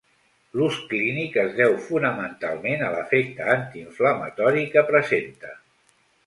L'ús 0.59 0.77
clínic 0.93 1.35
es 1.41 1.51
deu 1.59 1.75
fonamentalment 1.89 2.81
a 2.87 2.89
l'efecte 2.95 3.47
antiinflamatori 3.57 4.65
que 4.73 4.85
presenta. 4.91 5.55